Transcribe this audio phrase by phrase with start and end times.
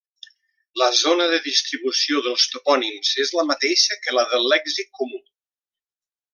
[0.81, 5.25] La zona de distribució dels topònims és la mateixa que la del lèxic comú.